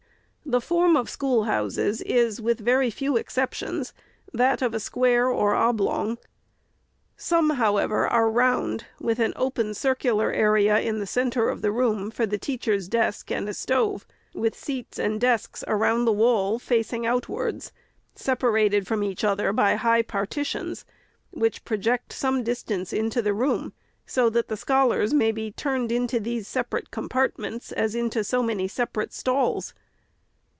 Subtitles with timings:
[0.43, 3.93] The form of schoolhouses is, with very few exceptions,
[4.33, 6.17] that of a square or oblong.
[7.15, 12.11] Some, however, are round, with an open circular area in the centre of the room,
[12.11, 17.05] for the teacher's desk and a stove, with seats and desks around the wall, facing
[17.05, 17.71] outwards,
[18.13, 20.83] separated from each other by high partitions,
[21.29, 23.71] which pro ject some distance into the room,
[24.05, 28.67] so that the scholars may be turned into these separate compartments, as into so many
[28.67, 29.73] separate stalls.